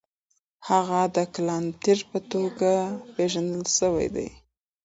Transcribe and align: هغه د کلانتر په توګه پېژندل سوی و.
هغه 0.69 1.01
د 1.15 1.17
کلانتر 1.35 1.97
په 2.11 2.19
توګه 2.31 2.71
پېژندل 3.13 3.63
سوی 3.79 4.07
و. 4.13 4.15